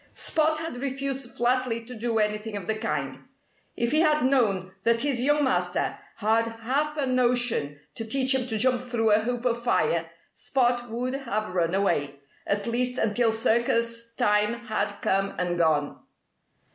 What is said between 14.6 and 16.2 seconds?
had come and gone.